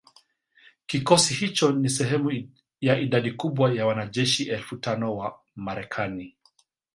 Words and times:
Kikosi 0.85 1.33
hicho 1.33 1.71
ni 1.71 1.89
sehemu 1.89 2.49
ya 2.81 2.99
idadi 2.99 3.31
kubwa 3.31 3.73
ya 3.73 3.85
wanajeshi 3.85 4.49
elfu 4.49 4.77
tano 4.77 5.15
wa 5.15 5.39
Marekani 5.55 6.37